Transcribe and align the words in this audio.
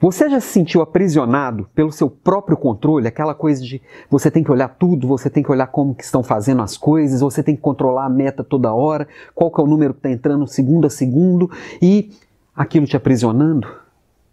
Você 0.00 0.30
já 0.30 0.40
se 0.40 0.46
sentiu 0.46 0.80
aprisionado 0.80 1.68
pelo 1.74 1.92
seu 1.92 2.08
próprio 2.08 2.56
controle? 2.56 3.06
Aquela 3.06 3.34
coisa 3.34 3.62
de 3.62 3.82
você 4.08 4.30
tem 4.30 4.42
que 4.42 4.50
olhar 4.50 4.68
tudo, 4.68 5.06
você 5.06 5.28
tem 5.28 5.42
que 5.42 5.52
olhar 5.52 5.66
como 5.66 5.94
que 5.94 6.02
estão 6.02 6.22
fazendo 6.22 6.62
as 6.62 6.74
coisas, 6.74 7.20
você 7.20 7.42
tem 7.42 7.54
que 7.54 7.60
controlar 7.60 8.06
a 8.06 8.08
meta 8.08 8.42
toda 8.42 8.72
hora, 8.72 9.06
qual 9.34 9.50
que 9.50 9.60
é 9.60 9.64
o 9.64 9.66
número 9.66 9.92
que 9.92 9.98
está 9.98 10.10
entrando 10.10 10.46
segundo 10.46 10.86
a 10.86 10.90
segundo 10.90 11.50
e 11.82 12.12
aquilo 12.56 12.86
te 12.86 12.96
aprisionando? 12.96 13.68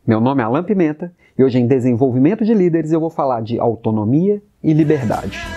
Meu 0.05 0.21
nome 0.21 0.41
é 0.41 0.45
Alan 0.45 0.63
Pimenta 0.63 1.11
e 1.37 1.43
hoje 1.43 1.59
em 1.59 1.67
Desenvolvimento 1.67 2.45
de 2.45 2.53
Líderes 2.53 2.93
eu 2.93 3.01
vou 3.01 3.09
falar 3.09 3.41
de 3.41 3.59
autonomia 3.59 4.41
e 4.63 4.71
liberdade. 4.71 5.56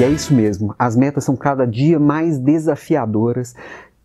E 0.00 0.02
é 0.02 0.08
isso 0.08 0.32
mesmo, 0.32 0.74
as 0.78 0.96
metas 0.96 1.24
são 1.24 1.36
cada 1.36 1.66
dia 1.66 2.00
mais 2.00 2.38
desafiadoras. 2.38 3.54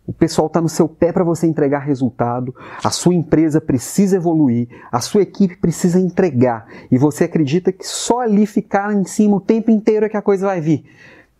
O 0.06 0.12
pessoal 0.12 0.46
está 0.46 0.60
no 0.60 0.68
seu 0.68 0.86
pé 0.86 1.10
para 1.10 1.24
você 1.24 1.46
entregar 1.46 1.78
resultado, 1.78 2.54
a 2.84 2.90
sua 2.90 3.14
empresa 3.14 3.62
precisa 3.62 4.16
evoluir, 4.16 4.68
a 4.92 5.00
sua 5.00 5.22
equipe 5.22 5.56
precisa 5.56 5.98
entregar 5.98 6.66
e 6.90 6.98
você 6.98 7.24
acredita 7.24 7.72
que 7.72 7.88
só 7.88 8.20
ali 8.20 8.44
ficar 8.44 8.92
em 8.92 9.04
cima 9.06 9.36
o 9.36 9.40
tempo 9.40 9.70
inteiro 9.70 10.04
é 10.04 10.10
que 10.10 10.18
a 10.18 10.22
coisa 10.22 10.44
vai 10.44 10.60
vir 10.60 10.84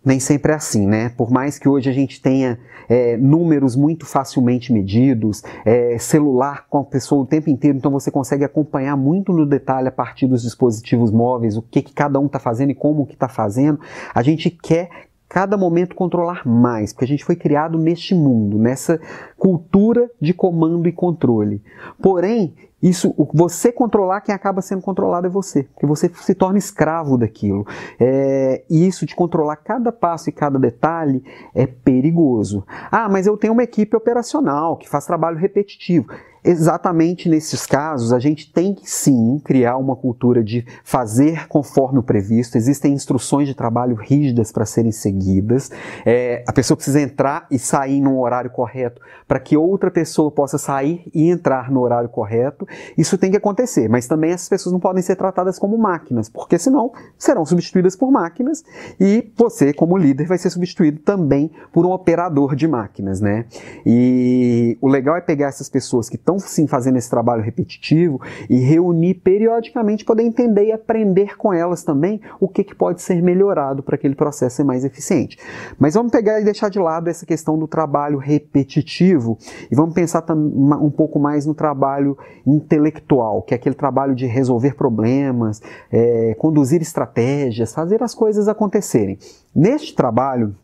nem 0.03 0.19
sempre 0.19 0.53
é 0.53 0.55
assim, 0.55 0.87
né? 0.87 1.09
Por 1.09 1.29
mais 1.29 1.59
que 1.59 1.67
hoje 1.67 1.89
a 1.89 1.93
gente 1.93 2.21
tenha 2.21 2.57
é, 2.87 3.17
números 3.17 3.75
muito 3.75 4.05
facilmente 4.05 4.71
medidos, 4.71 5.43
é, 5.65 5.97
celular 5.97 6.65
com 6.69 6.79
a 6.79 6.83
pessoa 6.83 7.23
o 7.23 7.25
tempo 7.25 7.49
inteiro, 7.49 7.77
então 7.77 7.91
você 7.91 8.09
consegue 8.09 8.43
acompanhar 8.43 8.95
muito 8.95 9.33
no 9.33 9.45
detalhe 9.45 9.87
a 9.87 9.91
partir 9.91 10.27
dos 10.27 10.43
dispositivos 10.43 11.11
móveis, 11.11 11.57
o 11.57 11.61
que, 11.61 11.81
que 11.81 11.93
cada 11.93 12.19
um 12.19 12.27
está 12.27 12.39
fazendo 12.39 12.71
e 12.71 12.75
como 12.75 13.05
que 13.05 13.13
está 13.13 13.27
fazendo. 13.27 13.79
A 14.13 14.21
gente 14.23 14.49
quer 14.49 14.89
cada 15.27 15.57
momento 15.57 15.95
controlar 15.95 16.47
mais, 16.47 16.93
porque 16.93 17.05
a 17.05 17.07
gente 17.07 17.25
foi 17.25 17.35
criado 17.35 17.77
neste 17.77 18.15
mundo, 18.15 18.57
nessa 18.57 18.99
cultura 19.37 20.09
de 20.21 20.33
comando 20.33 20.87
e 20.87 20.91
controle. 20.91 21.61
Porém, 22.01 22.53
isso, 22.81 23.13
você 23.33 23.71
controlar, 23.71 24.21
quem 24.21 24.33
acaba 24.33 24.61
sendo 24.61 24.83
controlado 24.83 25.25
é 25.25 25.29
você, 25.29 25.63
porque 25.63 25.85
você 25.85 26.09
se 26.13 26.35
torna 26.35 26.59
escravo 26.59 27.17
daquilo. 27.17 27.65
É, 27.99 28.63
e 28.69 28.85
isso 28.85 29.05
de 29.05 29.15
controlar 29.15 29.55
cada 29.57 29.91
passo 29.91 30.29
e 30.29 30.31
cada 30.31 30.59
detalhe 30.59 31.23
é 31.55 31.65
perigoso. 31.65 32.63
Ah, 32.91 33.09
mas 33.09 33.25
eu 33.25 33.35
tenho 33.35 33.53
uma 33.53 33.63
equipe 33.63 33.95
operacional 33.95 34.77
que 34.77 34.87
faz 34.87 35.05
trabalho 35.05 35.37
repetitivo. 35.37 36.07
Exatamente 36.47 37.27
nesses 37.27 37.65
casos, 37.65 38.13
a 38.13 38.19
gente 38.19 38.49
tem 38.53 38.73
que 38.73 38.89
sim 38.89 39.37
criar 39.43 39.75
uma 39.75 39.97
cultura 39.97 40.41
de 40.41 40.65
fazer 40.81 41.45
conforme 41.49 41.99
o 41.99 42.03
previsto. 42.03 42.55
Existem 42.55 42.93
instruções 42.93 43.49
de 43.49 43.53
trabalho 43.53 43.95
rígidas 43.95 44.49
para 44.49 44.65
serem 44.65 44.93
seguidas. 44.93 45.69
É, 46.05 46.45
a 46.47 46.53
pessoa 46.53 46.77
precisa 46.77 47.01
entrar 47.01 47.47
e 47.51 47.59
sair 47.59 47.99
no 47.99 48.21
horário 48.21 48.49
correto 48.49 49.01
para 49.27 49.41
que 49.41 49.57
outra 49.57 49.91
pessoa 49.91 50.31
possa 50.31 50.57
sair 50.57 51.05
e 51.13 51.29
entrar 51.29 51.69
no 51.69 51.81
horário 51.81 52.07
correto. 52.07 52.65
Isso 52.97 53.17
tem 53.17 53.29
que 53.29 53.35
acontecer, 53.35 53.89
mas 53.89 54.07
também 54.07 54.31
essas 54.31 54.47
pessoas 54.47 54.71
não 54.71 54.79
podem 54.79 55.03
ser 55.03 55.17
tratadas 55.17 55.59
como 55.59 55.77
máquinas, 55.77 56.29
porque 56.29 56.57
senão 56.57 56.93
serão 57.17 57.45
substituídas 57.45 57.93
por 57.93 58.09
máquinas 58.09 58.63
e 58.97 59.29
você, 59.35 59.73
como 59.73 59.97
líder, 59.97 60.27
vai 60.27 60.37
ser 60.37 60.49
substituído 60.49 60.99
também 60.99 61.51
por 61.73 61.85
um 61.85 61.91
operador 61.91 62.55
de 62.55 62.69
máquinas, 62.69 63.19
né? 63.19 63.45
E 63.85 64.77
o 64.79 64.87
legal 64.87 65.17
é 65.17 65.21
pegar 65.21 65.47
essas 65.47 65.67
pessoas 65.67 66.07
que 66.07 66.15
estão 66.15 66.36
estão 66.37 66.49
sim 66.49 66.67
fazendo 66.67 66.97
esse 66.97 67.09
trabalho 67.09 67.41
repetitivo 67.41 68.21
e 68.49 68.57
reunir 68.57 69.15
periodicamente, 69.15 70.05
poder 70.05 70.23
entender 70.23 70.65
e 70.65 70.71
aprender 70.71 71.37
com 71.37 71.53
elas 71.53 71.83
também 71.83 72.21
o 72.39 72.47
que, 72.47 72.63
que 72.63 72.75
pode 72.75 73.01
ser 73.01 73.21
melhorado 73.21 73.83
para 73.83 73.95
aquele 73.95 74.15
processo 74.15 74.57
ser 74.57 74.63
mais 74.63 74.83
eficiente. 74.83 75.37
Mas 75.77 75.93
vamos 75.93 76.11
pegar 76.11 76.39
e 76.39 76.43
deixar 76.43 76.69
de 76.69 76.79
lado 76.79 77.09
essa 77.09 77.25
questão 77.25 77.57
do 77.57 77.67
trabalho 77.67 78.17
repetitivo 78.17 79.37
e 79.71 79.75
vamos 79.75 79.93
pensar 79.93 80.23
um 80.31 80.89
pouco 80.89 81.19
mais 81.19 81.45
no 81.45 81.53
trabalho 81.53 82.17
intelectual, 82.45 83.41
que 83.41 83.53
é 83.53 83.57
aquele 83.57 83.75
trabalho 83.75 84.15
de 84.15 84.25
resolver 84.25 84.75
problemas, 84.75 85.61
é, 85.91 86.35
conduzir 86.37 86.81
estratégias, 86.81 87.73
fazer 87.73 88.01
as 88.03 88.13
coisas 88.13 88.47
acontecerem. 88.47 89.17
Neste 89.55 89.95
trabalho, 89.95 90.55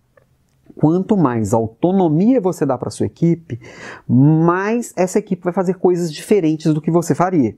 Quanto 0.75 1.15
mais 1.15 1.53
autonomia 1.53 2.41
você 2.41 2.65
dá 2.65 2.77
para 2.77 2.89
sua 2.89 3.05
equipe, 3.05 3.59
mais 4.07 4.93
essa 4.95 5.19
equipe 5.19 5.43
vai 5.43 5.53
fazer 5.53 5.75
coisas 5.75 6.11
diferentes 6.11 6.73
do 6.73 6.81
que 6.81 6.91
você 6.91 7.13
faria. 7.13 7.55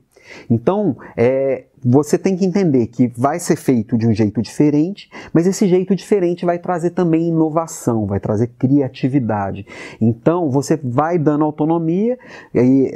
Então, 0.50 0.96
é, 1.16 1.66
você 1.84 2.18
tem 2.18 2.36
que 2.36 2.44
entender 2.44 2.86
que 2.88 3.06
vai 3.16 3.38
ser 3.38 3.56
feito 3.56 3.96
de 3.96 4.06
um 4.06 4.12
jeito 4.12 4.42
diferente, 4.42 5.10
mas 5.32 5.46
esse 5.46 5.68
jeito 5.68 5.94
diferente 5.94 6.44
vai 6.44 6.58
trazer 6.58 6.90
também 6.90 7.28
inovação, 7.28 8.06
vai 8.06 8.18
trazer 8.18 8.48
criatividade. 8.58 9.66
Então, 10.00 10.50
você 10.50 10.76
vai 10.76 11.18
dando 11.18 11.44
autonomia, 11.44 12.18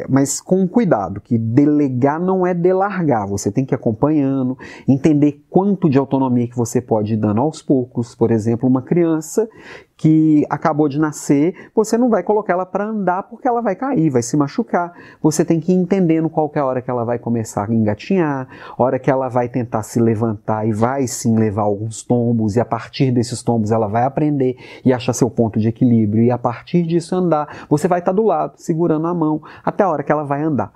mas 0.09 0.41
com 0.41 0.67
cuidado, 0.67 1.21
que 1.21 1.39
delegar 1.39 2.21
não 2.21 2.47
é 2.47 2.55
delargar, 2.55 3.29
você 3.29 3.53
tem 3.53 3.65
que 3.65 3.75
ir 3.75 3.77
acompanhando, 3.77 4.59
entender 4.89 5.45
quanto 5.49 5.89
de 5.89 5.99
autonomia 5.99 6.49
que 6.49 6.57
você 6.57 6.81
pode 6.81 7.15
ir 7.15 7.17
dando 7.17 7.41
aos 7.41 7.63
poucos. 7.63 8.15
Por 8.15 8.31
exemplo, 8.31 8.69
uma 8.69 8.83
criança 8.83 9.49
que 9.97 10.47
acabou 10.49 10.89
de 10.89 10.99
nascer, 10.99 11.55
você 11.75 11.99
não 11.99 12.09
vai 12.09 12.23
colocar 12.23 12.55
ela 12.55 12.65
para 12.65 12.87
andar 12.87 13.25
porque 13.25 13.47
ela 13.47 13.61
vai 13.61 13.77
cair, 13.77 14.09
vai 14.09 14.23
se 14.23 14.35
machucar. 14.35 14.95
Você 15.23 15.45
tem 15.45 15.61
que 15.61 15.73
ir 15.73 15.77
entendendo 15.77 16.31
qual 16.31 16.51
é 16.55 16.59
a 16.59 16.65
hora 16.65 16.81
que 16.81 16.91
ela 16.91 17.05
vai 17.05 17.19
começar 17.19 17.69
a 17.69 17.75
engatinhar, 17.75 18.49
hora 18.77 18.99
que 18.99 19.11
ela 19.11 19.29
vai 19.29 19.49
tentar 19.49 19.83
se 19.83 20.01
levantar 20.01 20.67
e 20.67 20.73
vai 20.73 21.07
sim 21.07 21.37
levar 21.37 21.63
alguns 21.63 22.03
tombos, 22.03 22.57
e 22.57 22.61
a 22.61 22.65
partir 22.65 23.11
desses 23.13 23.43
tombos 23.43 23.71
ela 23.71 23.87
vai 23.87 24.05
aprender 24.05 24.57
e 24.85 24.93
achar 24.93 25.13
seu 25.13 25.31
ponto 25.31 25.59
de 25.59 25.69
equilíbrio, 25.69 26.23
e 26.23 26.31
a 26.31 26.39
partir 26.39 26.83
disso 26.83 27.15
andar. 27.15 27.67
Você 27.69 27.89
vai 27.89 28.01
estar 28.01 28.13
do 28.13 28.23
lado, 28.23 28.55
segurando 28.57 29.07
a 29.07 29.15
mão, 29.15 29.43
até 29.65 29.85
a 29.85 29.89
hora 29.89 30.03
que 30.03 30.13
ela 30.13 30.25
vai 30.25 30.43
andar. 30.43 30.73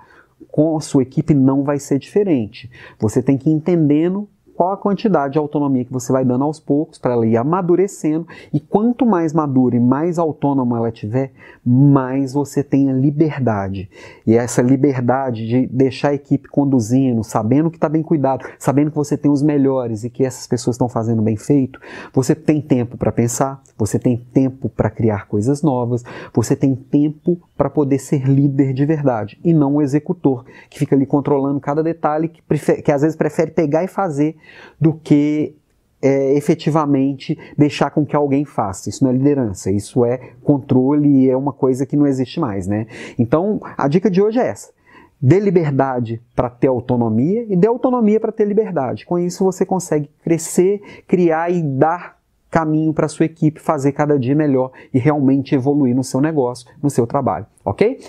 Com 0.51 0.77
a 0.77 0.81
sua 0.81 1.03
equipe 1.03 1.33
não 1.33 1.63
vai 1.63 1.79
ser 1.79 1.99
diferente. 1.99 2.69
Você 2.99 3.21
tem 3.21 3.37
que 3.37 3.49
ir 3.49 3.53
entendendo 3.53 4.27
qual 4.55 4.71
a 4.71 4.77
quantidade 4.77 5.33
de 5.33 5.39
autonomia 5.39 5.83
que 5.83 5.91
você 5.91 6.11
vai 6.11 6.23
dando 6.23 6.43
aos 6.45 6.59
poucos 6.59 6.97
para 6.97 7.13
ela 7.13 7.25
ir 7.25 7.35
amadurecendo 7.35 8.25
e 8.53 8.59
quanto 8.59 9.05
mais 9.05 9.33
madura 9.33 9.75
e 9.75 9.79
mais 9.79 10.17
autônoma 10.17 10.77
ela 10.77 10.91
tiver, 10.91 11.31
mais 11.65 12.33
você 12.33 12.63
tenha 12.63 12.93
liberdade. 12.93 13.89
E 14.25 14.35
essa 14.35 14.61
liberdade 14.61 15.47
de 15.47 15.67
deixar 15.67 16.09
a 16.09 16.13
equipe 16.13 16.47
conduzindo, 16.47 17.23
sabendo 17.23 17.69
que 17.69 17.77
está 17.77 17.89
bem 17.89 18.01
cuidado, 18.01 18.45
sabendo 18.57 18.91
que 18.91 18.95
você 18.95 19.17
tem 19.17 19.29
os 19.29 19.41
melhores 19.41 20.03
e 20.03 20.09
que 20.09 20.23
essas 20.23 20.47
pessoas 20.47 20.75
estão 20.75 20.87
fazendo 20.87 21.21
bem 21.21 21.35
feito, 21.35 21.79
você 22.13 22.33
tem 22.33 22.61
tempo 22.61 22.97
para 22.97 23.11
pensar, 23.11 23.61
você 23.77 23.99
tem 23.99 24.15
tempo 24.15 24.69
para 24.69 24.89
criar 24.89 25.27
coisas 25.27 25.61
novas, 25.61 26.03
você 26.33 26.55
tem 26.55 26.75
tempo 26.75 27.37
para 27.57 27.69
poder 27.69 27.99
ser 27.99 28.27
líder 28.27 28.73
de 28.73 28.85
verdade 28.85 29.39
e 29.43 29.53
não 29.53 29.75
o 29.75 29.81
executor 29.81 30.45
que 30.69 30.79
fica 30.79 30.95
ali 30.95 31.05
controlando 31.05 31.59
cada 31.59 31.83
detalhe 31.83 32.29
que, 32.29 32.41
prefere, 32.41 32.81
que 32.81 32.91
às 32.91 33.01
vezes 33.01 33.17
prefere 33.17 33.51
pegar 33.51 33.83
e 33.83 33.87
fazer 33.87 34.37
do 34.79 34.93
que 34.93 35.55
é, 36.01 36.35
efetivamente 36.35 37.37
deixar 37.57 37.89
com 37.89 38.05
que 38.05 38.15
alguém 38.15 38.45
faça. 38.45 38.89
Isso 38.89 39.03
não 39.03 39.11
é 39.11 39.13
liderança, 39.13 39.71
isso 39.71 40.05
é 40.05 40.33
controle 40.43 41.07
e 41.07 41.29
é 41.29 41.35
uma 41.35 41.53
coisa 41.53 41.85
que 41.85 41.97
não 41.97 42.05
existe 42.05 42.39
mais, 42.39 42.67
né? 42.67 42.87
Então, 43.17 43.59
a 43.77 43.87
dica 43.87 44.09
de 44.09 44.21
hoje 44.21 44.39
é 44.39 44.47
essa. 44.47 44.73
Dê 45.19 45.39
liberdade 45.39 46.21
para 46.35 46.49
ter 46.49 46.67
autonomia 46.67 47.45
e 47.49 47.55
dê 47.55 47.67
autonomia 47.67 48.19
para 48.19 48.31
ter 48.31 48.45
liberdade. 48.45 49.05
Com 49.05 49.17
isso 49.17 49.43
você 49.43 49.65
consegue 49.65 50.09
crescer, 50.23 50.81
criar 51.07 51.51
e 51.51 51.63
dar 51.63 52.19
caminho 52.51 52.93
para 52.93 53.07
sua 53.07 53.25
equipe 53.25 53.59
fazer 53.59 53.91
cada 53.91 54.19
dia 54.19 54.35
melhor 54.35 54.71
e 54.93 54.99
realmente 54.99 55.55
evoluir 55.55 55.95
no 55.95 56.03
seu 56.03 56.21
negócio, 56.21 56.67
no 56.81 56.89
seu 56.89 57.07
trabalho, 57.07 57.45
ok? 57.65 57.99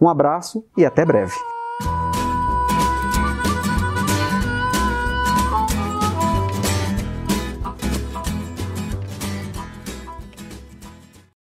Um 0.00 0.08
abraço 0.08 0.64
e 0.76 0.84
até 0.84 1.04
breve. 1.04 1.32